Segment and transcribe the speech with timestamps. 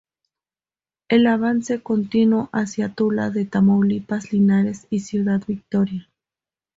[1.09, 6.09] El avance continuó hacia Tula de Tamaulipas, Linares y Ciudad Victoria.